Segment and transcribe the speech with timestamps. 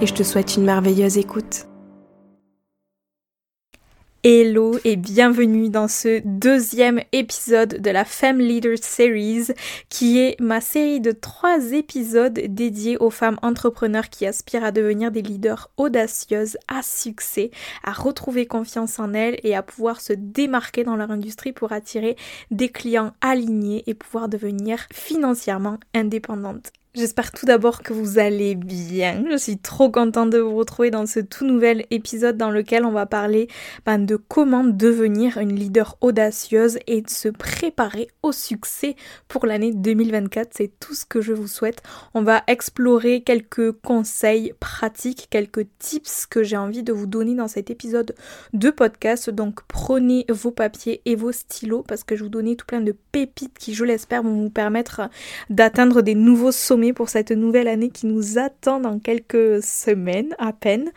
[0.00, 1.66] et je te souhaite une merveilleuse écoute.
[4.26, 9.48] Hello et bienvenue dans ce deuxième épisode de la Femme Leader Series
[9.90, 15.10] qui est ma série de trois épisodes dédiés aux femmes entrepreneurs qui aspirent à devenir
[15.10, 17.50] des leaders audacieuses, à succès,
[17.82, 22.16] à retrouver confiance en elles et à pouvoir se démarquer dans leur industrie pour attirer
[22.50, 26.72] des clients alignés et pouvoir devenir financièrement indépendantes.
[26.96, 29.24] J'espère tout d'abord que vous allez bien.
[29.28, 32.92] Je suis trop contente de vous retrouver dans ce tout nouvel épisode dans lequel on
[32.92, 33.48] va parler
[33.84, 38.94] ben, de comment devenir une leader audacieuse et de se préparer au succès
[39.26, 40.50] pour l'année 2024.
[40.52, 41.82] C'est tout ce que je vous souhaite.
[42.14, 47.48] On va explorer quelques conseils pratiques, quelques tips que j'ai envie de vous donner dans
[47.48, 48.14] cet épisode
[48.52, 49.30] de podcast.
[49.30, 52.94] Donc prenez vos papiers et vos stylos parce que je vous donner tout plein de
[53.10, 55.10] pépites qui, je l'espère, vont vous permettre
[55.50, 60.52] d'atteindre des nouveaux sommets pour cette nouvelle année qui nous attend dans quelques semaines à
[60.52, 60.90] peine.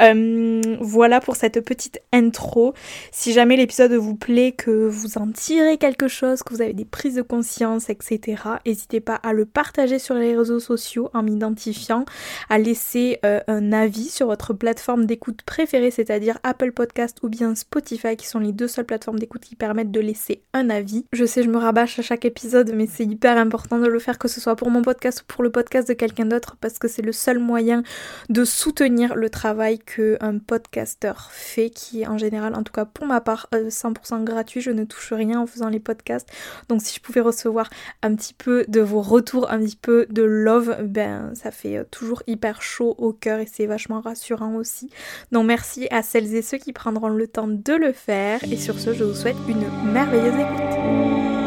[0.00, 2.74] Euh, voilà pour cette petite intro.
[3.12, 6.84] Si jamais l'épisode vous plaît, que vous en tirez quelque chose, que vous avez des
[6.84, 12.04] prises de conscience, etc., n'hésitez pas à le partager sur les réseaux sociaux en m'identifiant,
[12.48, 17.54] à laisser euh, un avis sur votre plateforme d'écoute préférée, c'est-à-dire Apple Podcast ou bien
[17.54, 21.04] Spotify, qui sont les deux seules plateformes d'écoute qui permettent de laisser un avis.
[21.12, 24.18] Je sais, je me rabâche à chaque épisode, mais c'est hyper important de le faire,
[24.18, 27.02] que ce soit pour mon podcast pour le podcast de quelqu'un d'autre parce que c'est
[27.02, 27.82] le seul moyen
[28.28, 32.84] de soutenir le travail que un podcasteur fait qui est en général en tout cas
[32.84, 34.60] pour ma part 100% euh, gratuit.
[34.60, 36.28] Je ne touche rien en faisant les podcasts.
[36.68, 37.68] Donc si je pouvais recevoir
[38.02, 41.84] un petit peu de vos retours un petit peu de love ben ça fait euh,
[41.90, 44.90] toujours hyper chaud au cœur et c'est vachement rassurant aussi.
[45.32, 48.42] Donc merci à celles et ceux qui prendront le temps de le faire.
[48.44, 51.45] Et sur ce je vous souhaite une merveilleuse écoute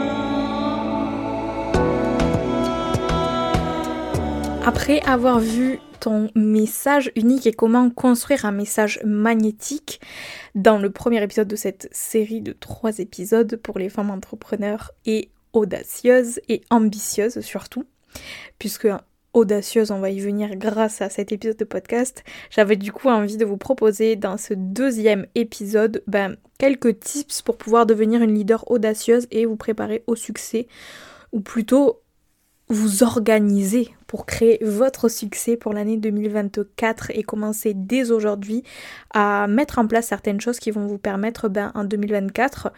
[4.66, 10.00] Après avoir vu ton message unique et comment construire un message magnétique
[10.56, 15.30] dans le premier épisode de cette série de trois épisodes pour les femmes entrepreneurs et
[15.54, 17.86] audacieuses et ambitieuses surtout,
[18.60, 18.88] puisque
[19.34, 23.38] audacieuse, on va y venir grâce à cet épisode de podcast, j'avais du coup envie
[23.38, 28.70] de vous proposer dans ce deuxième épisode ben, quelques tips pour pouvoir devenir une leader
[28.72, 30.68] audacieuse et vous préparer au succès,
[31.32, 32.02] ou plutôt
[32.70, 38.64] vous organiser pour créer votre succès pour l'année 2024 et commencer dès aujourd'hui
[39.14, 42.74] à mettre en place certaines choses qui vont vous permettre ben, en 2024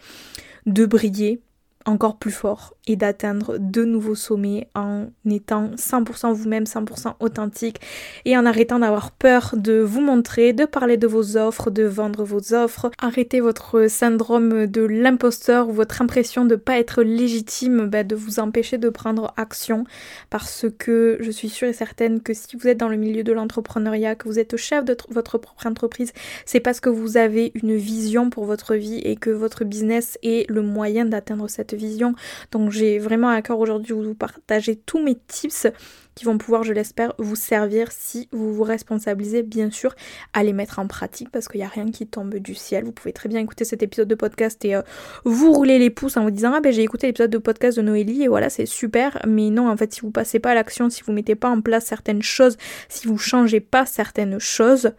[0.65, 1.41] de briller,
[1.85, 7.79] encore plus fort et d'atteindre de nouveaux sommets en étant 100% vous-même, 100% authentique
[8.25, 12.23] et en arrêtant d'avoir peur de vous montrer, de parler de vos offres, de vendre
[12.23, 12.91] vos offres.
[12.99, 18.15] Arrêtez votre syndrome de l'imposteur ou votre impression de ne pas être légitime bah, de
[18.15, 19.85] vous empêcher de prendre action
[20.29, 23.31] parce que je suis sûre et certaine que si vous êtes dans le milieu de
[23.31, 26.13] l'entrepreneuriat, que vous êtes chef de votre propre entreprise,
[26.45, 30.49] c'est parce que vous avez une vision pour votre vie et que votre business est
[30.49, 32.13] le moyen d'atteindre cette vision.
[32.51, 35.67] Donc j'ai vraiment à cœur aujourd'hui de vous partager tous mes tips
[36.15, 39.95] qui vont pouvoir, je l'espère, vous servir si vous vous responsabilisez, bien sûr,
[40.33, 42.83] à les mettre en pratique parce qu'il n'y a rien qui tombe du ciel.
[42.83, 44.81] Vous pouvez très bien écouter cet épisode de podcast et euh,
[45.23, 47.81] vous rouler les pouces en vous disant Ah ben j'ai écouté l'épisode de podcast de
[47.81, 49.19] Noélie et voilà, c'est super.
[49.25, 51.61] Mais non, en fait, si vous passez pas à l'action, si vous mettez pas en
[51.61, 52.57] place certaines choses,
[52.89, 54.91] si vous changez pas certaines choses,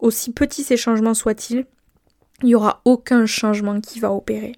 [0.00, 1.64] aussi petits ces changements soient-ils,
[2.42, 4.56] il n'y aura aucun changement qui va opérer.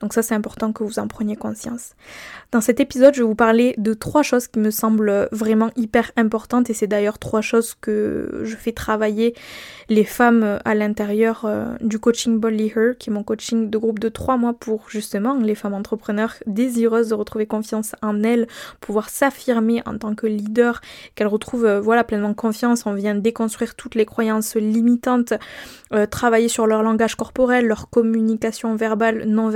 [0.00, 1.94] Donc ça c'est important que vous en preniez conscience.
[2.52, 6.12] Dans cet épisode, je vais vous parler de trois choses qui me semblent vraiment hyper
[6.16, 9.34] importantes et c'est d'ailleurs trois choses que je fais travailler
[9.88, 13.98] les femmes à l'intérieur euh, du coaching Bolly Her, qui est mon coaching de groupe
[13.98, 18.46] de trois mois pour justement les femmes entrepreneurs désireuses de retrouver confiance en elles,
[18.80, 20.80] pouvoir s'affirmer en tant que leader,
[21.14, 22.86] qu'elles retrouvent euh, voilà pleinement confiance.
[22.86, 25.34] On vient déconstruire toutes les croyances limitantes,
[25.92, 29.55] euh, travailler sur leur langage corporel, leur communication verbale, non verbale.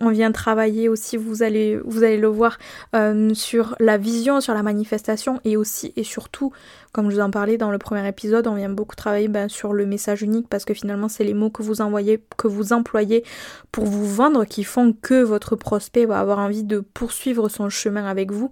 [0.00, 2.58] On vient travailler aussi, vous allez vous allez le voir
[2.94, 6.52] euh, sur la vision, sur la manifestation et aussi et surtout,
[6.92, 9.72] comme je vous en parlais dans le premier épisode, on vient beaucoup travailler ben, sur
[9.72, 13.24] le message unique parce que finalement c'est les mots que vous envoyez, que vous employez
[13.72, 18.06] pour vous vendre qui font que votre prospect va avoir envie de poursuivre son chemin
[18.06, 18.50] avec vous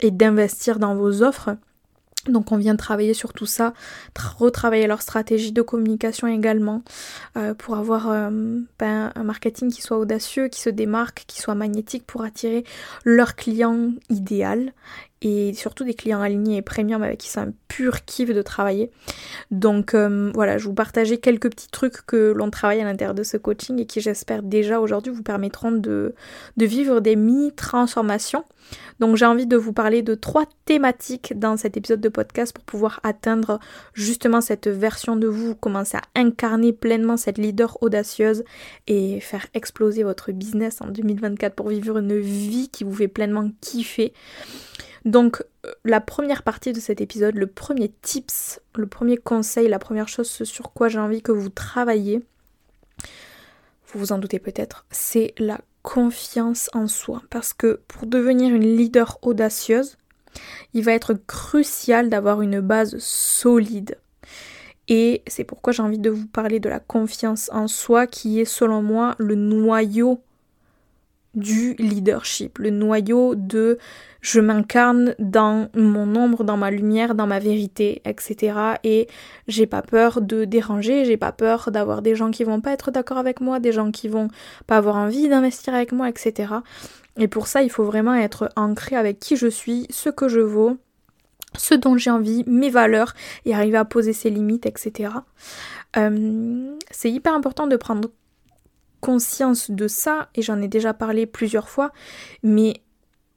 [0.00, 1.56] et d'investir dans vos offres.
[2.26, 3.72] Donc on vient travailler sur tout ça,
[4.38, 6.82] retravailler leur stratégie de communication également
[7.36, 11.54] euh, pour avoir euh, ben, un marketing qui soit audacieux, qui se démarque, qui soit
[11.54, 12.64] magnétique pour attirer
[13.04, 14.72] leur client idéal
[15.22, 18.90] et surtout des clients alignés et premium avec qui c'est un pur kiff de travailler.
[19.50, 23.22] Donc euh, voilà, je vous partageais quelques petits trucs que l'on travaille à l'intérieur de
[23.22, 26.14] ce coaching et qui j'espère déjà aujourd'hui vous permettront de,
[26.56, 28.44] de vivre des mini-transformations.
[28.98, 32.64] Donc j'ai envie de vous parler de trois thématiques dans cet épisode de podcast pour
[32.64, 33.58] pouvoir atteindre
[33.94, 38.44] justement cette version de vous, commencer à incarner pleinement cette leader audacieuse
[38.86, 43.50] et faire exploser votre business en 2024 pour vivre une vie qui vous fait pleinement
[43.60, 44.12] kiffer.
[45.04, 49.78] Donc euh, la première partie de cet épisode, le premier tips, le premier conseil, la
[49.78, 52.22] première chose sur quoi j'ai envie que vous travaillez,
[53.92, 57.22] vous vous en doutez peut-être, c'est la confiance en soi.
[57.30, 59.96] Parce que pour devenir une leader audacieuse,
[60.74, 63.98] il va être crucial d'avoir une base solide.
[64.88, 68.44] Et c'est pourquoi j'ai envie de vous parler de la confiance en soi qui est
[68.44, 70.20] selon moi le noyau
[71.34, 73.78] du leadership, le noyau de
[74.20, 78.58] je m'incarne dans mon ombre, dans ma lumière, dans ma vérité, etc.
[78.84, 79.08] Et
[79.48, 82.90] j'ai pas peur de déranger, j'ai pas peur d'avoir des gens qui vont pas être
[82.90, 84.28] d'accord avec moi, des gens qui vont
[84.66, 86.54] pas avoir envie d'investir avec moi, etc.
[87.16, 90.40] Et pour ça, il faut vraiment être ancré avec qui je suis, ce que je
[90.40, 90.76] vaux,
[91.56, 95.14] ce dont j'ai envie, mes valeurs, et arriver à poser ses limites, etc.
[95.96, 98.08] Euh, c'est hyper important de prendre
[99.00, 101.92] conscience de ça, et j'en ai déjà parlé plusieurs fois,
[102.42, 102.74] mais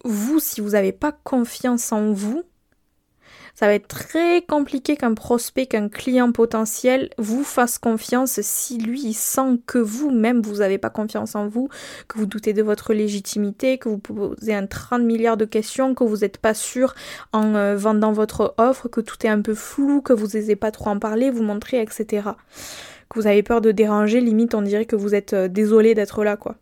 [0.04, 2.44] vous, si vous n'avez pas confiance en vous,
[3.56, 9.01] ça va être très compliqué qu'un prospect, qu'un client potentiel vous fasse confiance si lui
[9.04, 11.69] il sent que vous-même vous n'avez pas confiance en vous,
[12.07, 16.04] que vous doutez de votre légitimité, que vous posez un 30 milliards de questions, que
[16.04, 16.95] vous n'êtes pas sûr
[17.31, 20.71] en euh, vendant votre offre, que tout est un peu flou, que vous n'osez pas
[20.71, 22.31] trop en parler, vous montrer, etc
[23.15, 26.38] vous avez peur de déranger, limite on dirait que vous êtes euh, désolé d'être là
[26.38, 26.56] quoi.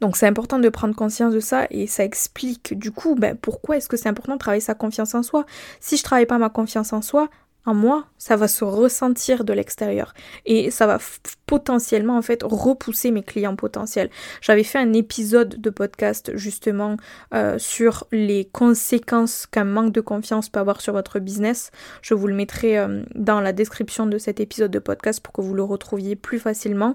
[0.00, 3.76] Donc c'est important de prendre conscience de ça et ça explique du coup ben, pourquoi
[3.76, 5.46] est-ce que c'est important de travailler sa confiance en soi.
[5.80, 7.28] Si je travaille pas ma confiance en soi,
[7.66, 10.14] en moi, ça va se ressentir de l'extérieur
[10.44, 10.98] et ça va
[11.46, 14.10] potentiellement en fait repousser mes clients potentiels.
[14.40, 16.96] J'avais fait un épisode de podcast justement
[17.34, 21.70] euh, sur les conséquences qu'un manque de confiance peut avoir sur votre business.
[22.02, 25.40] Je vous le mettrai euh, dans la description de cet épisode de podcast pour que
[25.40, 26.94] vous le retrouviez plus facilement,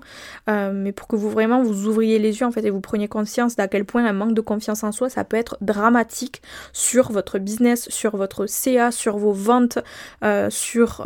[0.49, 3.07] euh, mais pour que vous vraiment vous ouvriez les yeux en fait et vous preniez
[3.07, 6.41] conscience d'à quel point un manque de confiance en soi ça peut être dramatique
[6.73, 9.79] sur votre business, sur votre CA, sur vos ventes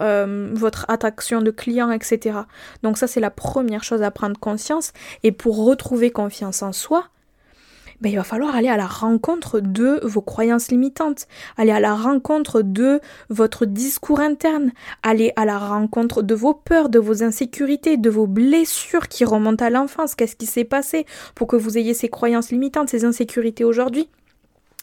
[0.02, 2.40] euh, votre attraction de clients, etc.
[2.84, 4.94] Donc ça, c'est la première chose à prendre conscience.
[5.24, 7.10] Et pour retrouver confiance en soi,
[8.02, 11.96] ben, il va falloir aller à la rencontre de vos croyances limitantes, aller à la
[11.96, 14.72] rencontre de votre discours interne,
[15.04, 19.64] aller à la rencontre de vos peurs, de vos insécurités, de vos blessures qui remontent
[19.64, 20.16] à l'enfance.
[20.16, 24.10] Qu'est-ce qui s'est passé pour que vous ayez ces croyances limitantes, ces insécurités aujourd'hui?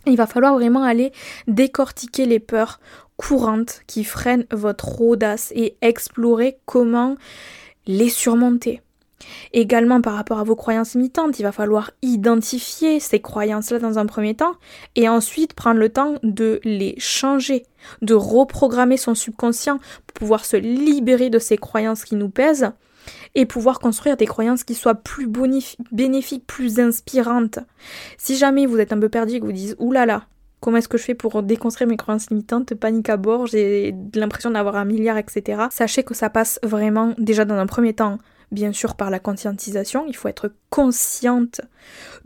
[0.06, 1.12] Il va falloir vraiment aller
[1.46, 2.80] décortiquer les peurs,
[3.20, 7.16] courantes qui freinent votre audace et explorer comment
[7.86, 8.80] les surmonter.
[9.52, 14.06] Également par rapport à vos croyances limitantes, il va falloir identifier ces croyances-là dans un
[14.06, 14.54] premier temps
[14.96, 17.66] et ensuite prendre le temps de les changer,
[18.00, 19.76] de reprogrammer son subconscient
[20.06, 22.72] pour pouvoir se libérer de ces croyances qui nous pèsent
[23.34, 25.28] et pouvoir construire des croyances qui soient plus
[25.92, 27.58] bénéfiques, plus inspirantes.
[28.16, 30.24] Si jamais vous êtes un peu perdu et que vous dites oulala,
[30.60, 34.50] Comment est-ce que je fais pour déconstruire mes croyances limitantes Panique à bord, j'ai l'impression
[34.50, 35.62] d'avoir un milliard, etc.
[35.70, 38.18] Sachez que ça passe vraiment déjà dans un premier temps,
[38.52, 40.04] bien sûr, par la conscientisation.
[40.06, 41.62] Il faut être consciente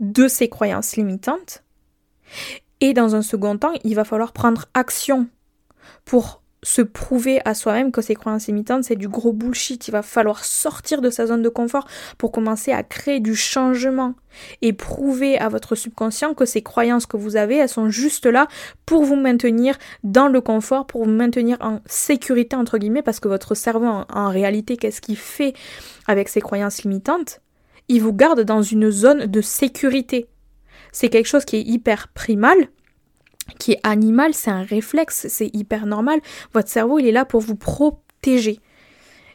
[0.01, 1.63] de ces croyances limitantes.
[2.81, 5.27] Et dans un second temps, il va falloir prendre action
[6.03, 9.87] pour se prouver à soi-même que ces croyances limitantes, c'est du gros bullshit.
[9.87, 14.15] Il va falloir sortir de sa zone de confort pour commencer à créer du changement
[14.63, 18.47] et prouver à votre subconscient que ces croyances que vous avez, elles sont juste là
[18.87, 23.27] pour vous maintenir dans le confort, pour vous maintenir en sécurité, entre guillemets, parce que
[23.27, 25.53] votre cerveau, en, réalité, qu'est-ce qu'il fait
[26.07, 27.41] avec ces croyances limitantes?
[27.89, 30.27] Il vous garde dans une zone de sécurité.
[30.91, 32.57] C'est quelque chose qui est hyper primal,
[33.59, 36.19] qui est animal, c'est un réflexe, c'est hyper normal.
[36.53, 38.59] Votre cerveau, il est là pour vous protéger.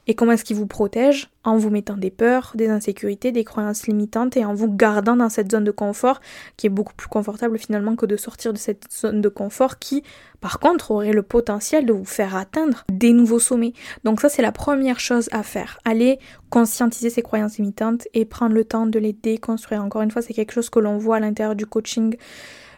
[0.07, 1.31] Et comment est-ce qu'il vous protège?
[1.45, 5.29] En vous mettant des peurs, des insécurités, des croyances limitantes et en vous gardant dans
[5.29, 6.21] cette zone de confort
[6.57, 10.03] qui est beaucoup plus confortable finalement que de sortir de cette zone de confort qui,
[10.41, 13.73] par contre, aurait le potentiel de vous faire atteindre des nouveaux sommets.
[14.03, 15.79] Donc ça, c'est la première chose à faire.
[15.85, 19.85] Aller conscientiser ces croyances limitantes et prendre le temps de les déconstruire.
[19.85, 22.17] Encore une fois, c'est quelque chose que l'on voit à l'intérieur du coaching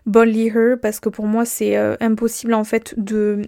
[0.06, 3.42] Boldly Her parce que pour moi c'est euh, impossible en fait de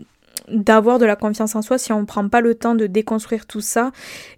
[0.49, 3.47] d'avoir de la confiance en soi si on ne prend pas le temps de déconstruire
[3.47, 3.93] tout ça,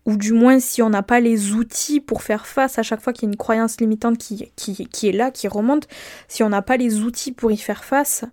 [0.04, 3.12] ou du moins si on n'a pas les outils pour faire face à chaque fois
[3.12, 5.88] qu'il y a une croyance limitante qui, qui, est là, qui remonte,
[6.28, 8.24] si on n'a pas les outils pour y faire face,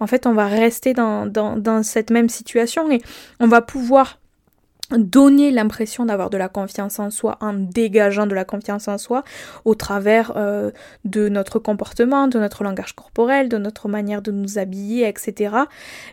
[0.00, 3.02] en fait on va rester dans, dans cette même situation et
[3.38, 4.18] on va pouvoir
[4.90, 9.24] donner l'impression d'avoir de la confiance en soi en dégageant de la confiance en soi
[9.64, 10.70] au travers euh,
[11.04, 15.56] de notre comportement, de notre langage corporel, de notre manière de nous habiller, etc.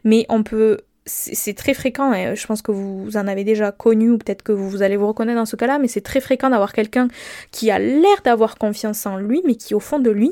[0.03, 4.11] Mais on peut c'est très fréquent, et je pense que vous en avez déjà connu,
[4.11, 6.73] ou peut-être que vous allez vous reconnaître dans ce cas-là, mais c'est très fréquent d'avoir
[6.73, 7.07] quelqu'un
[7.49, 10.31] qui a l'air d'avoir confiance en lui, mais qui au fond de lui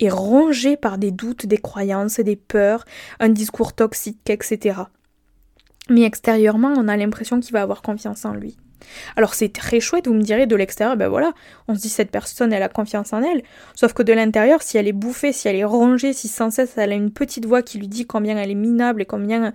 [0.00, 2.84] est rongé par des doutes, des croyances, des peurs,
[3.20, 4.82] un discours toxique, etc
[5.88, 8.56] mais extérieurement, on a l'impression qu'il va avoir confiance en lui.
[9.16, 11.32] Alors c'est très chouette, vous me direz de l'extérieur, ben voilà,
[11.68, 13.42] on se dit cette personne, elle a confiance en elle.
[13.74, 16.74] Sauf que de l'intérieur, si elle est bouffée, si elle est rongée, si sans cesse
[16.76, 19.52] elle a une petite voix qui lui dit combien elle est minable et combien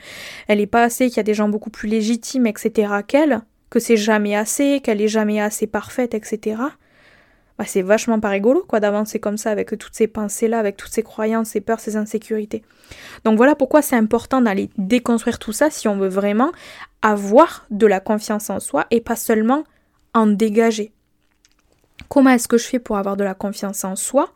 [0.48, 2.94] elle est pas assez, qu'il y a des gens beaucoup plus légitimes, etc.
[3.08, 6.58] qu'elle, que c'est jamais assez, qu'elle est jamais assez parfaite, etc.
[7.66, 10.92] C'est vachement pas rigolo quoi d'avancer comme ça avec toutes ces pensées là, avec toutes
[10.92, 12.64] ces croyances, ces peurs, ces insécurités.
[13.26, 16.52] Donc voilà pourquoi c'est important d'aller déconstruire tout ça si on veut vraiment
[17.02, 19.64] avoir de la confiance en soi et pas seulement
[20.14, 20.92] en dégager.
[22.10, 24.34] Comment est-ce que je fais pour avoir de la confiance en soi?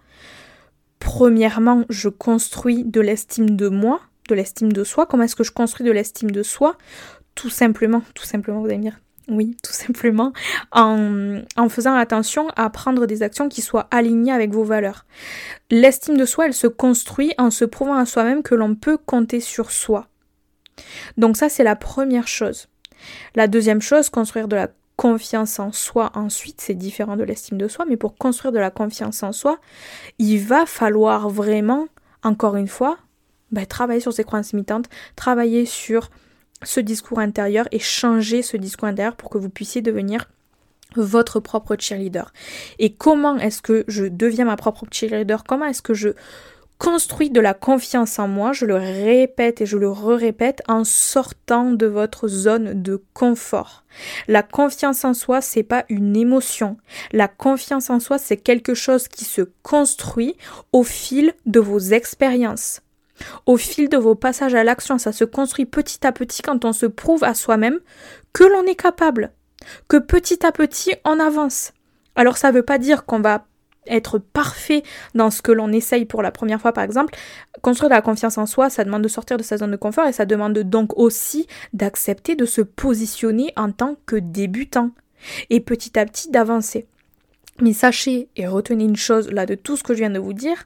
[1.00, 5.06] Premièrement, je construis de l'estime de moi, de l'estime de soi.
[5.06, 6.76] Comment est-ce que je construis de l'estime de soi?
[7.36, 9.00] Tout simplement, tout simplement, vous allez me dire,
[9.32, 10.34] oui, tout simplement,
[10.72, 15.06] en, faisant attention à prendre des actions qui soient alignées avec vos valeurs.
[15.70, 19.40] L'estime de soi, elle se construit en se prouvant à soi-même que l'on peut compter
[19.40, 20.08] sur soi.
[21.18, 22.68] Donc ça, c'est la première chose.
[23.36, 27.68] La deuxième chose, construire de la confiance en soi ensuite, c'est différent de l'estime de
[27.68, 29.60] soi, mais pour construire de la confiance en soi,
[30.20, 31.88] il va falloir vraiment,
[32.22, 32.98] encore une fois,
[33.52, 36.10] bah, travailler sur ses croyances limitantes, travailler sur
[36.64, 40.30] ce discours intérieur et changer ce discours intérieur pour que vous puissiez devenir
[40.96, 42.34] votre propre cheerleader.
[42.80, 45.44] Et comment est-ce que je deviens ma propre cheerleader?
[45.48, 46.10] Comment est-ce que je
[46.78, 48.54] construis de la confiance en moi?
[48.54, 53.84] Je le répète et je le re-répète en sortant de votre zone de confort.
[54.28, 56.78] La confiance en soi, c'est pas une émotion.
[57.12, 60.36] La confiance en soi, c'est quelque chose qui se construit
[60.74, 62.82] au fil de vos expériences.
[63.46, 66.74] Au fil de vos passages à l'action, ça se construit petit à petit quand on
[66.74, 67.80] se prouve à soi-même
[68.34, 69.32] que l'on est capable,
[69.88, 71.74] que petit à petit on avance.
[72.16, 73.46] Alors ça ne veut pas dire qu'on va
[73.88, 74.84] être parfait
[75.16, 77.16] dans ce que l'on essaye pour la première fois par exemple.
[77.62, 80.14] Construire la confiance en soi, ça demande de sortir de sa zone de confort et
[80.14, 84.92] ça demande donc aussi d'accepter de se positionner en tant que débutant
[85.50, 86.88] et petit à petit d'avancer.
[87.60, 90.34] Mais sachez et retenez une chose là de tout ce que je viens de vous
[90.34, 90.66] dire,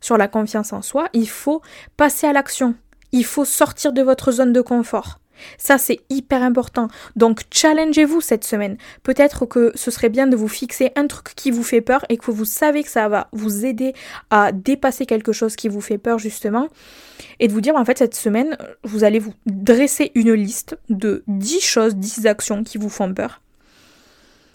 [0.00, 1.62] sur la confiance en soi, il faut
[1.96, 2.74] passer à l'action.
[3.12, 5.18] Il faut sortir de votre zone de confort.
[5.56, 6.88] Ça, c'est hyper important.
[7.16, 8.76] Donc, challengez-vous cette semaine.
[9.02, 12.16] Peut-être que ce serait bien de vous fixer un truc qui vous fait peur et
[12.16, 13.94] que vous savez que ça va vous aider
[14.30, 16.68] à dépasser quelque chose qui vous fait peur, justement.
[17.40, 21.22] Et de vous dire, en fait, cette semaine, vous allez vous dresser une liste de
[21.28, 23.40] 10 choses, 10 actions qui vous font peur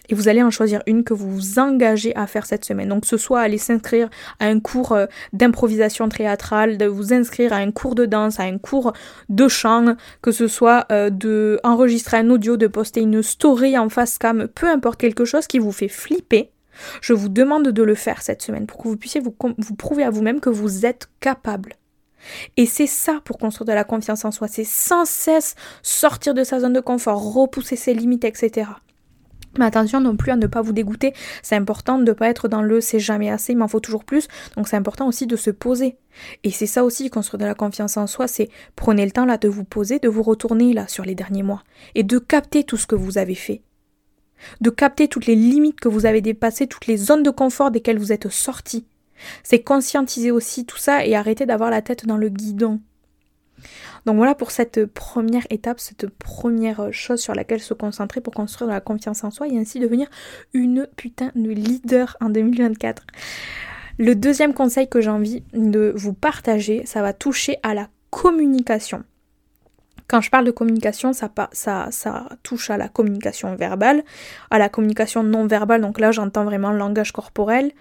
[0.10, 2.90] et vous allez en choisir une que vous vous engagez à faire cette semaine.
[2.90, 7.58] Donc ce soit aller s'inscrire à un cours euh, d'improvisation théâtrale, de vous inscrire à
[7.58, 8.94] un cours de danse, à un cours
[9.30, 13.90] de chant, que ce soit euh, de enregistrer un audio, de poster une story en
[13.90, 16.52] face cam, peu importe quelque chose qui vous fait flipper.
[17.02, 20.04] Je vous demande de le faire cette semaine pour que vous puissiez vous, vous prouver
[20.04, 21.76] à vous-même que vous êtes capable.
[22.58, 26.44] Et c'est ça pour construire de la confiance en soi, c'est sans cesse sortir de
[26.44, 28.70] sa zone de confort, repousser ses limites, etc.
[29.58, 31.14] Mais attention non plus à ne pas vous dégoûter.
[31.42, 34.04] C'est important de ne pas être dans le c'est jamais assez, il m'en faut toujours
[34.04, 34.28] plus.
[34.56, 35.98] Donc c'est important aussi de se poser.
[36.44, 39.38] Et c'est ça aussi, construire de la confiance en soi, c'est prenez le temps là
[39.38, 41.64] de vous poser, de vous retourner là sur les derniers mois.
[41.96, 43.62] Et de capter tout ce que vous avez fait.
[44.62, 48.00] De capter toutes les limites que vous avez dépassées, toutes les zones de confort desquelles
[48.00, 48.86] vous êtes sortis.
[49.44, 52.82] C'est conscientiser aussi tout ça et arrêter d'avoir la tête dans le guidon.
[54.06, 58.70] Donc voilà pour cette première étape, cette première chose sur laquelle se concentrer pour construire
[58.70, 60.08] la confiance en soi et ainsi devenir
[60.54, 63.04] une putain de leader en 2024.
[64.00, 69.04] Le deuxième conseil que j'ai envie de vous partager, ça va toucher à la communication.
[70.08, 71.30] Quand je parle de communication, ça,
[72.44, 74.04] touche à la communication verbale,
[74.52, 77.72] à la communication non verbale, donc là j'entends vraiment langage corporel,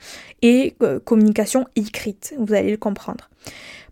[0.40, 3.28] et euh, communication écrite, vous allez le comprendre.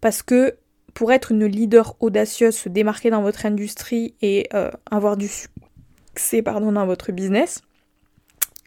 [0.01, 0.55] Parce que
[0.95, 6.43] pour être une leader audacieuse, se démarquer dans votre industrie et euh, avoir du succès
[6.43, 7.63] pardon, dans votre business,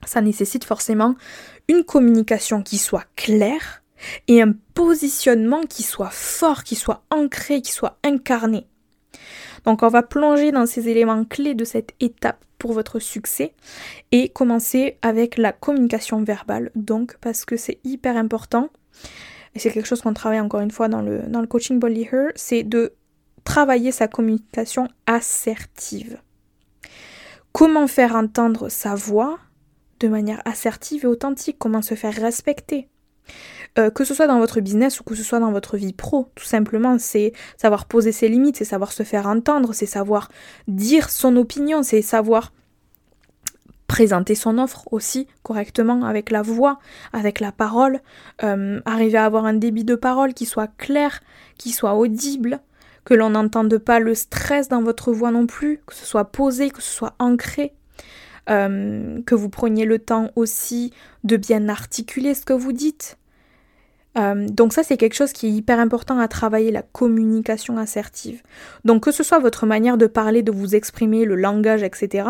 [0.06, 1.16] ça nécessite forcément
[1.68, 3.84] une communication qui soit claire
[4.28, 8.66] et un positionnement qui soit fort, qui soit ancré, qui soit incarné.
[9.66, 13.54] Donc on va plonger dans ces éléments clés de cette étape pour votre succès
[14.12, 16.72] et commencer avec la communication verbale.
[16.76, 18.70] Donc parce que c'est hyper important
[19.56, 22.64] et c'est quelque chose qu'on travaille encore une fois dans le, coaching Body Her, c'est
[22.64, 22.94] de
[23.44, 26.18] travailler sa communication assertive.
[27.52, 29.38] Comment faire entendre sa voix
[30.00, 31.58] de manière assertive et authentique?
[31.60, 32.88] Comment se faire respecter?
[33.80, 36.30] Euh, que ce soit dans votre business ou que ce soit dans votre vie pro,
[36.36, 40.30] tout simplement, c'est savoir poser ses limites, c'est savoir se faire entendre, c'est savoir
[40.68, 42.54] dire son opinion, c'est savoir
[43.94, 46.80] présenter son offre aussi correctement avec la voix,
[47.14, 48.00] avec la parole,
[48.44, 51.20] euh, arriver à avoir un débit de parole qui soit clair,
[51.60, 52.60] qui soit audible,
[53.06, 56.72] que l'on n'entende pas le stress dans votre voix non plus, que ce soit posé,
[56.72, 57.76] que ce soit ancré,
[58.50, 60.92] euh, que vous preniez le temps aussi
[61.24, 63.20] de bien articuler ce que vous dites,
[64.18, 68.42] euh, donc ça c'est quelque chose qui est hyper important à travailler, la communication assertive.
[68.86, 72.30] Donc que ce soit votre manière de parler, de vous exprimer, le langage, etc.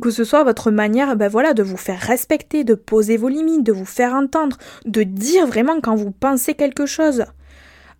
[0.00, 3.62] Que ce soit votre manière ben voilà, de vous faire respecter, de poser vos limites,
[3.62, 7.24] de vous faire entendre, de dire vraiment quand vous pensez quelque chose.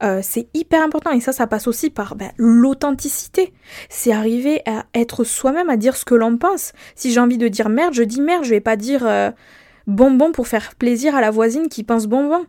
[0.03, 3.53] Euh, c'est hyper important et ça, ça passe aussi par ben, l'authenticité.
[3.89, 6.73] C'est arriver à être soi-même, à dire ce que l'on pense.
[6.97, 9.31] Si j'ai envie de dire merde, je dis merde, je vais pas dire euh,
[9.87, 12.47] bonbon pour faire plaisir à la voisine qui pense bonbon.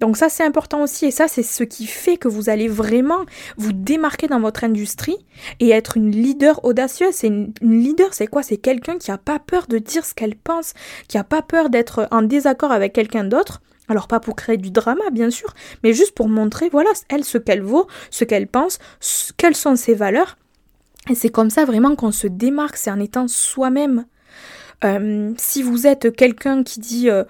[0.00, 3.26] Donc ça c'est important aussi et ça c'est ce qui fait que vous allez vraiment
[3.58, 5.18] vous démarquer dans votre industrie
[5.60, 7.14] et être une leader audacieuse.
[7.14, 8.42] C'est une, leader, c'est quoi?
[8.42, 10.72] C'est quelqu'un qui a pas peur de dire ce qu'elle pense,
[11.06, 13.60] qui a pas peur d'être en désaccord avec quelqu'un d'autre.
[13.88, 15.52] Alors pas pour créer du drama bien sûr,
[15.82, 18.78] mais juste pour montrer voilà elle ce qu'elle vaut, ce qu'elle pense,
[19.36, 20.38] quelles sont ses valeurs.
[21.10, 24.06] Et c'est comme ça vraiment qu'on se démarque, c'est en étant soi-même.
[24.82, 27.24] Euh, si vous êtes quelqu'un qui dit euh,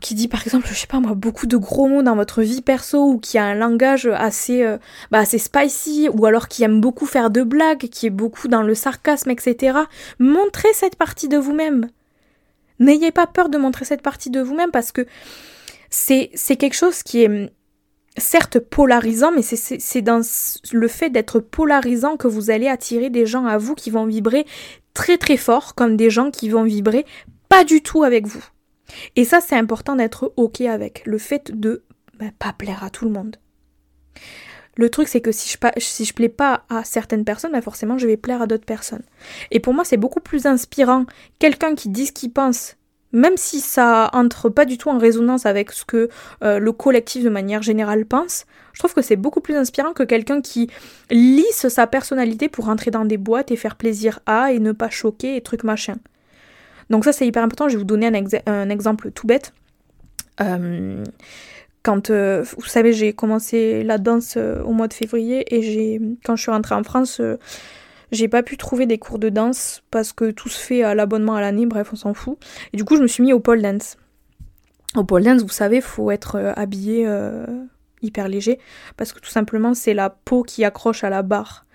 [0.00, 2.62] qui dit par exemple, je sais pas moi, beaucoup de gros mots dans votre vie
[2.62, 4.78] perso ou qui a un langage assez, euh,
[5.10, 8.62] bah, assez spicy ou alors qui aime beaucoup faire de blagues, qui est beaucoup dans
[8.62, 9.78] le sarcasme, etc.
[10.18, 11.88] Montrez cette partie de vous-même.
[12.78, 15.06] N'ayez pas peur de montrer cette partie de vous-même parce que
[15.90, 17.52] c'est, c'est quelque chose qui est
[18.16, 20.22] certes polarisant, mais c'est, c'est dans
[20.72, 24.46] le fait d'être polarisant que vous allez attirer des gens à vous qui vont vibrer
[24.94, 27.06] très très fort comme des gens qui vont vibrer
[27.48, 28.44] pas du tout avec vous.
[29.16, 31.84] Et ça, c'est important d'être OK avec le fait de
[32.18, 33.36] bah, pas plaire à tout le monde.
[34.76, 37.98] Le truc, c'est que si je, si je plais pas à certaines personnes, bah forcément,
[37.98, 39.02] je vais plaire à d'autres personnes.
[39.50, 41.04] Et pour moi, c'est beaucoup plus inspirant
[41.38, 42.76] quelqu'un qui dit ce qu'il pense,
[43.12, 46.08] même si ça entre pas du tout en résonance avec ce que
[46.44, 48.46] euh, le collectif de manière générale pense.
[48.72, 50.70] Je trouve que c'est beaucoup plus inspirant que quelqu'un qui
[51.10, 54.90] lisse sa personnalité pour entrer dans des boîtes et faire plaisir à et ne pas
[54.90, 55.96] choquer et trucs machin.
[56.90, 58.06] Donc ça c'est hyper important, je vais vous donner
[58.46, 59.54] un, exemple tout bête.
[60.40, 61.04] Euh,
[61.82, 66.36] quand euh, vous savez j'ai commencé la danse euh, au mois de février et quand
[66.36, 67.20] je suis rentrée en France
[68.10, 71.36] j'ai pas pu trouver des cours de danse parce que tout se fait à l'abonnement
[71.36, 72.38] à l'année, bref on s'en fout.
[72.72, 73.96] Et du coup je me suis mis au pole dance.
[74.96, 77.08] Au pole dance vous savez faut être habillé
[78.02, 78.58] hyper léger
[78.96, 81.66] parce que tout simplement c'est la peau qui accroche à la barre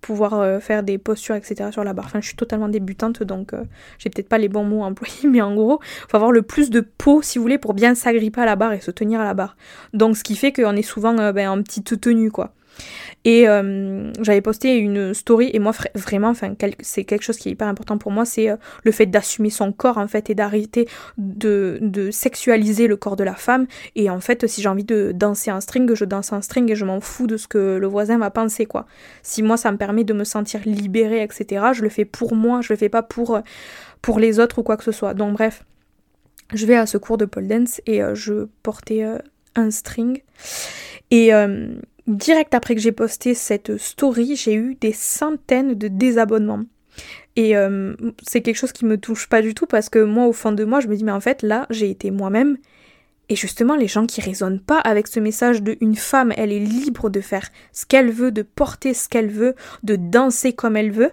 [0.00, 1.70] pouvoir euh, faire des postures, etc.
[1.72, 2.06] sur la barre.
[2.06, 3.64] Enfin, je suis totalement débutante, donc euh,
[3.98, 6.80] j'ai peut-être pas les bons mots employés, mais en gros, faut avoir le plus de
[6.80, 9.34] peau, si vous voulez, pour bien s'agripper à la barre et se tenir à la
[9.34, 9.56] barre.
[9.92, 12.52] Donc, ce qui fait qu'on est souvent euh, ben, en petite tenue, quoi.
[13.24, 17.52] Et euh, j'avais posté une story et moi vraiment, enfin c'est quelque chose qui est
[17.52, 20.88] hyper important pour moi, c'est euh, le fait d'assumer son corps en fait et d'arrêter
[21.18, 23.66] de, sexualiser le corps de la femme.
[23.96, 26.76] Et en fait, si j'ai envie de danser un string, je danse un string et
[26.76, 28.86] je m'en fous de ce que le voisin va penser quoi.
[29.22, 31.66] Si moi ça me permet de me sentir libérée, etc.
[31.72, 33.40] Je le fais pour moi, je le fais pas pour euh,
[34.00, 35.14] pour les autres ou quoi que ce soit.
[35.14, 35.64] Donc bref,
[36.54, 39.04] je vais à ce cours de pole dance et je portais
[39.54, 40.22] un string
[41.10, 41.32] et
[42.08, 46.64] direct après que j'ai posté cette story, j'ai eu des centaines de désabonnements.
[47.36, 47.94] Et euh,
[48.26, 50.64] c'est quelque chose qui me touche pas du tout parce que moi, au fond de
[50.64, 52.56] moi, je me dis, mais en fait, là, j'ai été moi-même.
[53.28, 56.58] Et justement, les gens qui résonnent pas avec ce message de une femme, elle est
[56.58, 60.90] libre de faire ce qu'elle veut, de porter ce qu'elle veut, de danser comme elle
[60.90, 61.12] veut.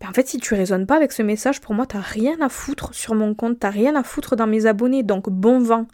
[0.00, 2.48] Ben en fait, si tu résonnes pas avec ce message, pour moi, t'as rien à
[2.48, 5.86] foutre sur mon compte, t'as rien à foutre dans mes abonnés, donc bon vent.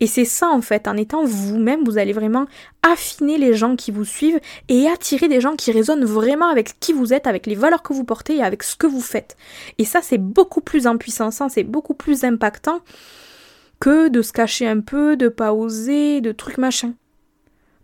[0.00, 2.46] Et c'est ça en fait, en étant vous-même, vous allez vraiment
[2.82, 6.92] affiner les gens qui vous suivent et attirer des gens qui résonnent vraiment avec qui
[6.92, 9.36] vous êtes, avec les valeurs que vous portez et avec ce que vous faites.
[9.78, 12.80] Et ça c'est beaucoup plus impuissant, c'est beaucoup plus impactant
[13.80, 16.94] que de se cacher un peu, de pas oser, de trucs machin.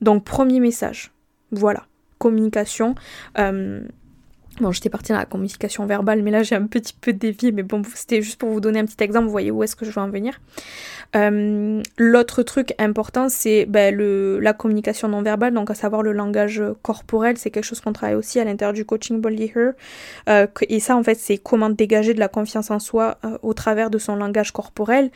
[0.01, 1.13] Donc premier message,
[1.51, 1.87] voilà,
[2.19, 2.95] communication.
[3.39, 3.81] Euh,
[4.61, 7.63] Bon, j'étais partie dans la communication verbale, mais là j'ai un petit peu dévié, mais
[7.63, 9.91] bon, c'était juste pour vous donner un petit exemple, vous voyez où est-ce que je
[9.91, 10.41] veux en venir.
[11.15, 16.13] Euh, l'autre truc important, c'est ben, le, la communication non verbale, donc à savoir le
[16.13, 19.73] langage corporel, c'est quelque chose qu'on travaille aussi à l'intérieur du coaching Body Her.
[20.31, 23.53] Euh, et ça, en fait, c'est comment dégager de la confiance en soi euh, au
[23.53, 25.11] travers de son langage corporel.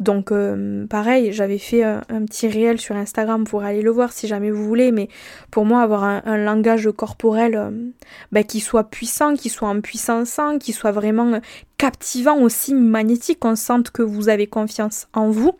[0.00, 4.26] Donc euh, pareil, j'avais fait un, petit réel sur Instagram pour aller le voir si
[4.26, 5.08] jamais vous voulez, mais
[5.50, 7.70] pour moi avoir un, langage corporel euh,
[8.32, 11.40] bah, qui soit puissant, qui soit en puissance, qui soit vraiment
[11.78, 15.52] captivant aussi, magnétique, on sente que vous avez confiance en vous.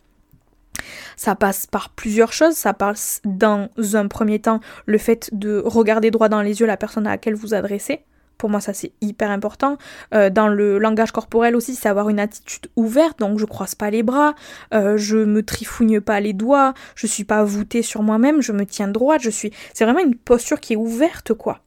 [1.16, 2.54] Ça passe par plusieurs choses.
[2.54, 6.76] Ça passe dans un premier temps le fait de regarder droit dans les yeux la
[6.76, 8.02] personne à laquelle vous adressez.
[8.38, 9.78] Pour moi, ça c'est hyper important.
[10.14, 13.90] Euh, dans le langage corporel aussi, c'est avoir une attitude ouverte, donc je croise pas
[13.90, 14.34] les bras,
[14.74, 18.66] euh, je me trifougne pas les doigts, je suis pas voûtée sur moi-même, je me
[18.66, 19.52] tiens droite, je suis.
[19.74, 21.60] C'est vraiment une posture qui est ouverte, quoi.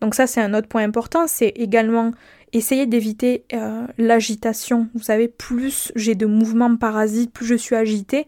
[0.00, 1.26] Donc ça, c'est un autre point important.
[1.28, 2.10] C'est également
[2.52, 4.88] essayer d'éviter euh, l'agitation.
[4.94, 8.26] Vous savez, plus j'ai de mouvements parasites, plus je suis agitée,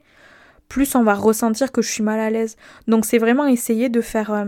[0.68, 2.56] plus on va ressentir que je suis mal à l'aise.
[2.88, 4.46] Donc c'est vraiment essayer de faire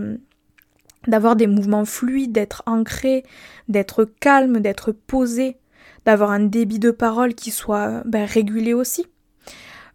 [1.07, 3.23] d'avoir des mouvements fluides, d'être ancré,
[3.67, 5.57] d'être calme, d'être posé,
[6.05, 9.07] d'avoir un débit de parole qui soit ben, régulé aussi.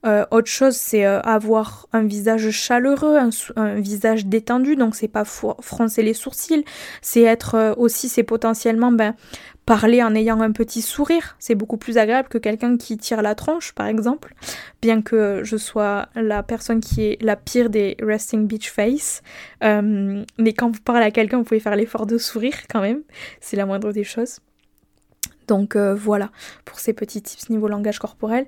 [0.04, 3.16] Euh, autre chose, c'est euh, avoir un visage chaleureux,
[3.56, 6.64] un, visage détendu, donc c'est pas froncer les sourcils,
[7.02, 9.14] c'est être euh, aussi, c'est potentiellement ben,
[9.66, 13.34] parler en ayant un petit sourire, c'est beaucoup plus agréable que quelqu'un qui tire la
[13.34, 14.34] tronche, par exemple,
[14.80, 19.22] bien que je sois la personne qui est la pire des resting beach face.
[19.60, 23.02] mais quand vous parlez à quelqu'un, vous pouvez faire l'effort de sourire quand même,
[23.40, 24.40] c'est la moindre des choses.
[25.48, 26.30] Donc voilà
[26.64, 28.46] pour ces petits tips niveau langage corporel.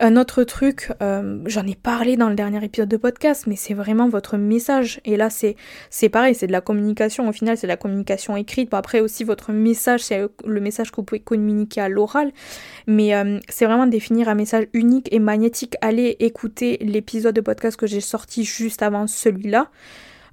[0.00, 3.74] Un autre truc, euh, j'en ai parlé dans le dernier épisode de podcast, mais c'est
[3.74, 5.00] vraiment votre message.
[5.04, 5.56] Et là, c'est,
[6.08, 7.28] pareil, c'est de la communication.
[7.28, 8.74] Au final, c'est de la communication écrite.
[8.74, 12.32] Après aussi, votre message, c'est le message que vous pouvez communiquer à l'oral.
[12.88, 15.76] Mais euh, c'est vraiment définir un message unique et magnétique.
[15.80, 19.70] Allez écouter l'épisode de podcast que j'ai sorti juste avant celui-là.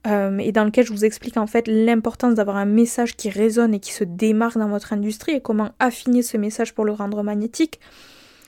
[0.08, 3.76] Euh, et dans lequel je vous explique en fait l'importance d'avoir un message qui résonne
[3.76, 7.22] et qui se démarque dans votre industrie et comment affiner ce message pour le rendre
[7.22, 7.80] magnétique.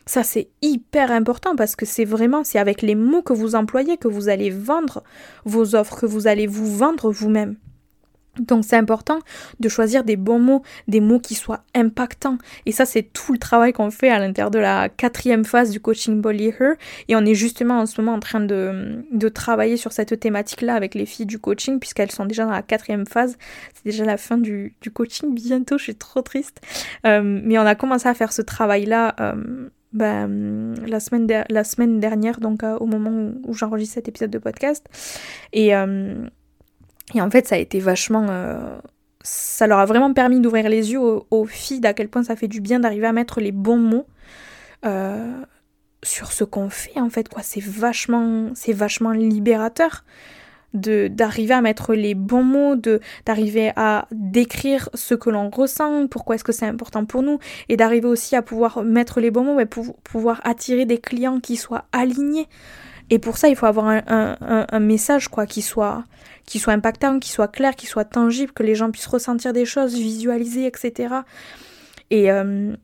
[0.05, 3.97] Ça, c'est hyper important parce que c'est vraiment, c'est avec les mots que vous employez
[3.97, 5.03] que vous allez vendre
[5.45, 7.55] vos offres, que vous allez vous vendre vous-même.
[8.39, 9.19] Donc c'est important
[9.59, 12.39] de choisir des bons mots, des mots qui soient impactants.
[12.65, 15.79] Et ça c'est tout le travail qu'on fait à l'intérieur de la quatrième phase du
[15.79, 16.73] coaching Body Her.
[17.09, 20.73] Et on est justement en ce moment en train de, de travailler sur cette thématique-là
[20.73, 23.37] avec les filles du coaching, puisqu'elles sont déjà dans la quatrième phase.
[23.75, 26.59] C'est déjà la fin du, du, coaching bientôt, je suis trop triste.
[27.05, 29.15] Euh, mais on a commencé à faire ce travail-là.
[29.19, 34.31] Euh, ben, la, semaine la semaine dernière, donc euh, au moment où, j'enregistre cet épisode
[34.31, 34.85] de podcast.
[35.53, 36.27] Et, euh,
[37.13, 38.25] et, en fait, ça a été vachement.
[38.29, 38.77] Euh,
[39.21, 42.49] ça leur a vraiment permis d'ouvrir les yeux aux, filles d'à quel point ça fait
[42.49, 44.07] du bien d'arriver à mettre les bons mots
[46.03, 47.41] sur ce qu'on fait, en fait, quoi.
[47.41, 50.03] C'est vachement, c'est vachement libérateur
[50.73, 56.35] d'arriver à mettre les bons mots, de d'arriver à décrire ce que l'on ressent, pourquoi
[56.35, 59.55] est-ce que c'est important pour nous, et d'arriver aussi à pouvoir mettre les bons mots,
[59.55, 62.47] mais pour pouvoir attirer des clients qui soient alignés.
[63.09, 66.03] Et pour ça, il faut avoir un, un, un message quoi qui soit
[66.45, 69.65] qui soit impactant, qui soit clair, qui soit tangible, que les gens puissent ressentir des
[69.65, 71.15] choses, visualiser, etc.
[72.09, 72.75] Et euh,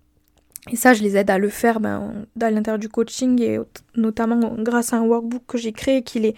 [0.71, 3.59] et ça, je les aide à le faire ben, à l'intérieur du coaching et
[3.95, 6.35] notamment grâce à un workbook que j'ai créé qui les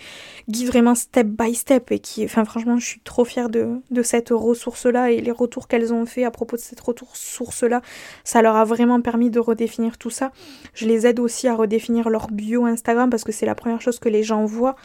[0.48, 4.30] guide vraiment step by step et qui, enfin franchement, je suis trop fière de, cette
[4.30, 7.82] ressource-là et les retours qu'elles ont fait à propos de cette ressource-là,
[8.24, 10.32] ça leur a vraiment permis de redéfinir tout ça.
[10.74, 14.00] Je les aide aussi à redéfinir leur bio Instagram parce que c'est la première chose
[14.00, 14.76] que les gens voient,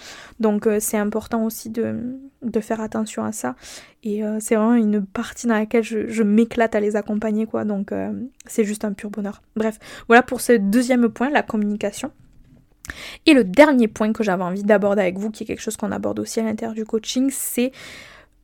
[0.41, 1.95] donc euh, c'est important aussi de,
[2.43, 3.57] de faire attention à ça.
[4.03, 7.65] Et euh, c'est vraiment une partie dans laquelle je, m'éclate à les accompagner, quoi.
[7.65, 8.13] Donc euh,
[8.47, 9.43] c'est juste un pur bonheur.
[9.57, 12.11] Bref, voilà pour ce deuxième point, la communication.
[13.27, 15.91] Et le dernier point que j'avais envie d'aborder avec vous, qui est quelque chose qu'on
[15.91, 17.73] aborde aussi à l'intérieur du coaching, c'est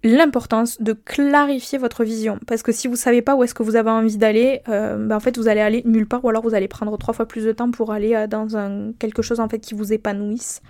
[0.02, 2.40] l'importance de clarifier votre vision.
[2.48, 5.14] Parce que si vous savez pas où est-ce que vous avez envie d'aller, euh, ben
[5.14, 7.44] en fait vous allez aller nulle part ou alors vous allez prendre trois fois plus
[7.44, 10.61] de temps pour aller dans un, quelque chose en fait qui vous épanouisse.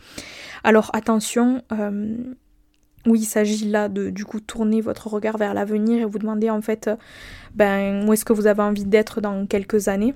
[0.65, 1.63] Alors attention,
[3.07, 6.51] oui, il s'agit là de du coup tourner votre regard vers l'avenir et vous demander
[6.51, 6.97] en fait euh,
[7.55, 10.15] ben où est-ce que vous avez envie d'être dans quelques années.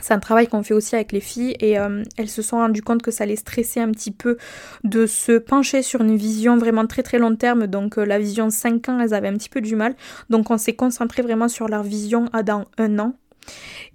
[0.00, 2.82] C'est un travail qu'on fait aussi avec les filles et euh, elles se sont rendues
[2.82, 4.36] compte que ça les stressait un petit peu
[4.82, 7.68] de se pencher sur une vision vraiment très très long terme.
[7.68, 9.94] Donc euh, la vision 5 ans, elles avaient un petit peu du mal.
[10.28, 13.14] Donc on s'est concentré vraiment sur leur vision à dans un an.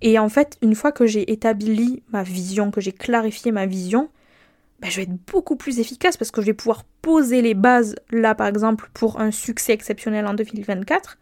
[0.02, 4.10] Et en fait, une fois que j'ai établi ma vision, que j'ai clarifié ma vision,
[4.80, 7.96] ben, je vais être beaucoup plus efficace parce que je vais pouvoir poser les bases
[8.12, 11.18] là par exemple pour un succès exceptionnel en 2024.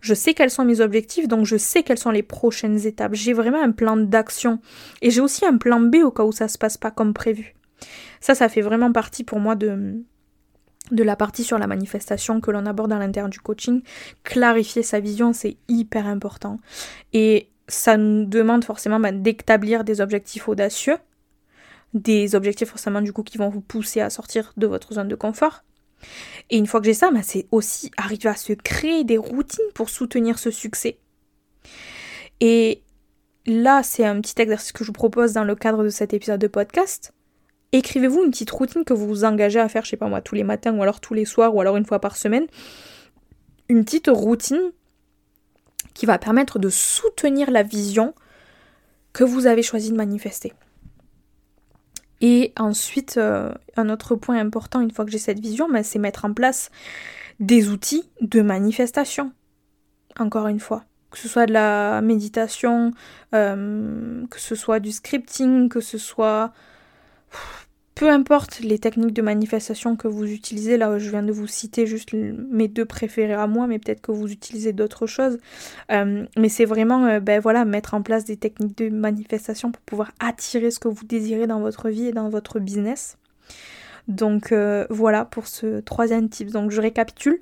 [0.00, 3.14] Je sais quels sont mes objectifs, donc je sais quelles sont les prochaines étapes.
[3.14, 4.60] J'ai vraiment un plan d'action.
[5.02, 7.54] Et j'ai aussi un plan B au cas où ça se passe pas comme prévu.
[8.20, 10.02] Ça, ça fait vraiment partie pour moi de,
[10.90, 13.82] la partie sur la manifestation que l'on aborde à l'intérieur du coaching.
[14.22, 16.60] Clarifier sa vision, c'est hyper important.
[17.12, 20.96] Et ça nous demande forcément bah, d'établir des objectifs audacieux,
[21.96, 25.14] des objectifs forcément du coup qui vont vous pousser à sortir de votre zone de
[25.14, 25.64] confort.
[26.50, 29.64] Et une fois que j'ai ça, bah, c'est aussi arriver à se créer des routines
[29.74, 30.98] pour soutenir ce succès.
[32.40, 32.82] Et
[33.46, 36.40] là, c'est un petit exercice que je vous propose dans le cadre de cet épisode
[36.40, 37.12] de podcast.
[37.72, 40.34] Écrivez-vous une petite routine que vous vous engagez à faire, je sais pas moi, tous
[40.34, 42.46] les matins ou alors tous les soirs ou alors une fois par semaine.
[43.68, 44.70] Une petite routine
[45.94, 48.14] qui va permettre de soutenir la vision
[49.12, 50.52] que vous avez choisi de manifester.
[52.20, 55.98] Et ensuite, euh, un autre point important une fois que j'ai cette vision, ben, c'est
[55.98, 56.70] mettre en place
[57.40, 59.32] des outils de manifestation.
[60.18, 60.84] Encore une fois.
[61.10, 62.92] Que ce soit de la méditation,
[63.34, 66.52] euh, que ce soit du scripting, que ce soit
[67.96, 71.86] peu importe les techniques de manifestation que vous utilisez, là je viens de vous citer
[71.86, 75.38] juste mes deux préférés à moi, mais peut-être que vous utilisez d'autres choses.
[75.90, 79.80] Euh, mais c'est vraiment euh, ben voilà, mettre en place des techniques de manifestation pour
[79.80, 83.16] pouvoir attirer ce que vous désirez dans votre vie et dans votre business.
[84.08, 86.50] Donc euh, voilà pour ce troisième type.
[86.50, 87.40] Donc je récapitule.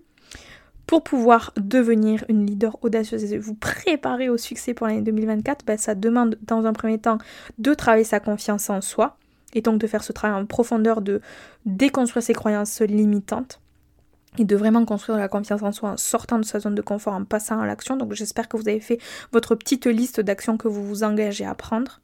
[0.86, 5.78] Pour pouvoir devenir une leader audacieuse et vous préparer au succès pour l'année 2024, ben,
[5.78, 7.16] ça demande dans un premier temps
[7.58, 9.16] de travailler sa confiance en soi,
[9.54, 11.20] et donc de faire ce travail en profondeur de
[11.64, 13.60] déconstruire ses croyances limitantes
[14.38, 17.14] et de vraiment construire la confiance en soi en sortant de sa zone de confort,
[17.14, 17.96] en passant à l'action.
[17.96, 18.98] Donc j'espère que vous avez fait
[19.32, 22.00] votre petite liste d'actions que vous vous engagez à prendre.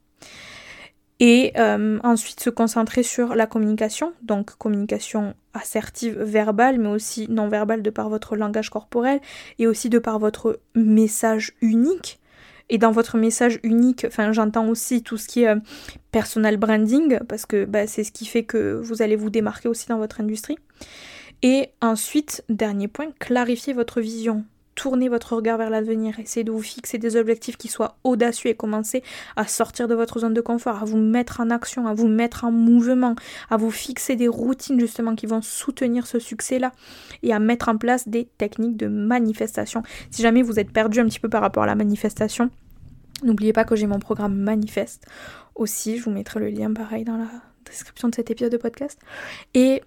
[1.22, 7.48] Et euh, ensuite se concentrer sur la communication, donc communication assertive verbale, mais aussi non
[7.48, 9.20] verbale de par votre langage corporel
[9.58, 12.19] et aussi de par votre message unique
[12.70, 15.56] et dans votre message unique, enfin j'entends aussi tout ce qui est euh,
[16.12, 19.88] personal branding, parce que bah, c'est ce qui fait que vous allez vous démarquer aussi
[19.88, 20.56] dans votre industrie.
[21.42, 24.44] Et ensuite, dernier point, clarifier votre vision.
[24.74, 28.54] Tournez votre regard vers l'avenir, essayez de vous fixer des objectifs qui soient audacieux et
[28.54, 29.02] commencez
[29.36, 32.44] à sortir de votre zone de confort, à vous mettre en action, à vous mettre
[32.44, 33.14] en mouvement,
[33.50, 36.72] à vous fixer des routines justement qui vont soutenir ce succès-là
[37.22, 39.82] et à mettre en place des techniques de manifestation.
[40.10, 42.50] Si jamais vous êtes perdu un petit peu par rapport à la manifestation,
[43.22, 45.04] N'oubliez pas que j'ai mon programme Manifeste
[45.54, 47.28] aussi, je vous mettrai le lien pareil dans la
[47.66, 48.98] description de cet épisode de podcast.
[49.54, 49.82] Et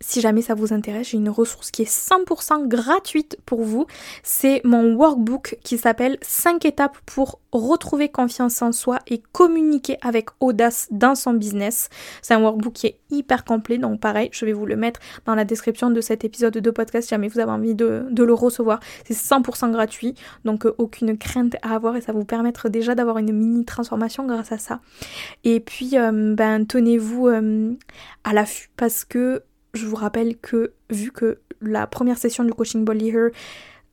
[0.00, 3.86] si jamais ça vous intéresse, j'ai une ressource qui est 100% gratuite pour vous.
[4.22, 10.28] C'est mon workbook qui s'appelle 5 étapes pour retrouver confiance en soi et communiquer avec
[10.40, 11.88] audace dans son business.
[12.20, 15.34] C'est un workbook qui est hyper complet, donc pareil, je vais vous le mettre dans
[15.34, 18.80] la description de cet épisode de podcast si jamais vous avez envie de, le recevoir.
[19.06, 23.18] C'est 100% gratuit, donc euh, aucune crainte à avoir et ça vous permettre déjà d'avoir
[23.18, 24.80] une mini transformation grâce à ça.
[25.44, 27.74] Et puis, euh, ben, tenez-vous euh,
[28.24, 29.42] à l'affût parce que
[29.74, 33.12] je vous rappelle que vu que la première session du coaching Body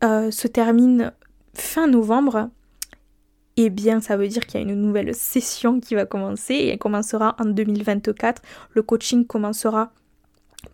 [0.04, 1.12] euh, se termine
[1.54, 2.50] fin novembre,
[3.58, 6.68] eh bien ça veut dire qu'il y a une nouvelle session qui va commencer et
[6.70, 8.42] elle commencera en 2024.
[8.74, 9.92] Le coaching commencera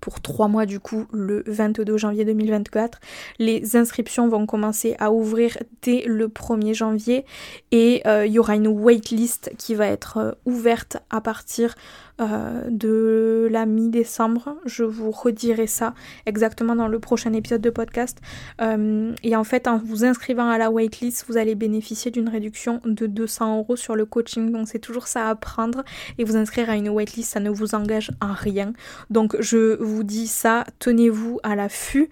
[0.02, 3.00] pour trois mois du coup le 22 janvier 2024.
[3.40, 7.26] Les inscriptions vont commencer à ouvrir dès le 1er janvier
[7.72, 11.76] et euh, il y aura une waitlist qui va être euh, ouverte à partir
[12.20, 14.56] euh, de la mi-décembre.
[14.66, 15.94] Je vous redirai ça
[16.26, 18.18] exactement dans le prochain épisode de podcast.
[18.60, 22.82] Euh, et en fait, en vous inscrivant à la waitlist, vous allez bénéficier d'une réduction
[22.86, 24.52] de 200 euros sur le coaching.
[24.52, 25.84] Donc c'est toujours ça à prendre.
[26.18, 28.74] Et vous inscrire à une waitlist, ça ne vous engage en rien.
[29.12, 32.10] Donc je vous dis ça, tenez-vous à l'affût.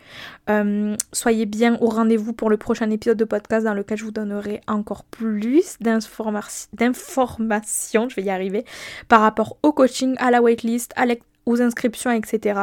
[0.52, 4.12] Euh, soyez bien au rendez-vous pour le prochain épisode de podcast dans lequel je vous
[4.12, 8.66] donnerai encore plus d'informations, je vais y arriver,
[9.08, 10.94] par rapport au coaching à la waitlist,
[11.46, 12.62] aux inscriptions, etc.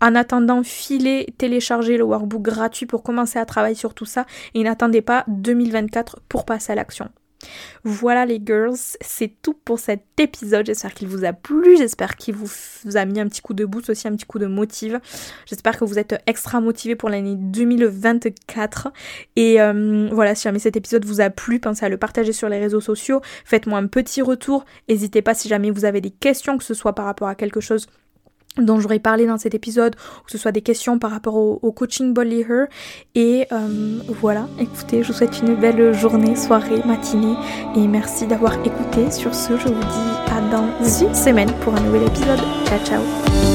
[0.00, 4.62] En attendant, filez, téléchargez le workbook gratuit pour commencer à travailler sur tout ça et
[4.62, 7.08] n'attendez pas 2024 pour passer à l'action.
[7.84, 10.66] Voilà les girls, c'est tout pour cet épisode.
[10.66, 12.50] J'espère qu'il vous a plu, j'espère qu'il vous,
[12.94, 15.00] a mis un petit coup de boost, aussi un petit coup de motive.
[15.46, 18.88] J'espère que vous êtes extra motivés pour l'année 2024.
[19.36, 22.48] Et euh, voilà, si jamais cet épisode vous a plu, pensez à le partager sur
[22.48, 23.20] les réseaux sociaux.
[23.44, 24.64] Faites-moi un petit retour.
[24.88, 27.60] N'hésitez pas si jamais vous avez des questions, que ce soit par rapport à quelque
[27.60, 27.86] chose
[28.58, 32.12] dont j'aurais parlé dans cet épisode, que ce soit des questions par rapport au, coaching
[32.12, 32.66] Body Her.
[33.14, 37.36] Et euh, voilà, écoutez, je vous souhaite une belle journée, soirée, matinée,
[37.76, 39.10] et merci d'avoir écouté.
[39.10, 42.40] Sur ce, je vous dis à dans une semaine pour un nouvel épisode.
[42.66, 43.49] Ciao ciao